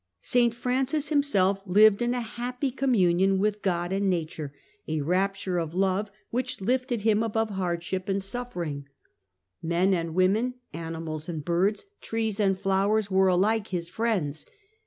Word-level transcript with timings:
St 0.23 0.51
Francis 0.51 1.09
himself 1.09 1.61
lived 1.67 2.01
in 2.01 2.15
a 2.15 2.21
happy 2.21 2.71
communion 2.71 3.37
with 3.37 3.61
God 3.61 3.93
and 3.93 4.09
nature, 4.09 4.51
a 4.87 5.01
rapture 5.01 5.59
of 5.59 5.75
love, 5.75 6.09
which 6.31 6.59
lifted 6.59 7.01
him 7.01 7.19
THE 7.19 7.29
COMING 7.29 7.41
OF 7.41 7.49
THE 7.49 7.53
FRlAHS 7.53 7.89
231 7.89 7.99
above 8.01 8.09
hardship 8.09 8.09
and 8.09 8.23
suffering. 8.23 8.89
Men 9.61 9.93
and 9.93 10.15
women, 10.15 10.55
animals 10.73 11.29
and 11.29 11.45
birds, 11.45 11.85
trees 12.01 12.39
and 12.39 12.57
flowers, 12.57 13.11
were 13.11 13.27
alike 13.27 13.67
his 13.67 13.89
friends. 13.89 14.47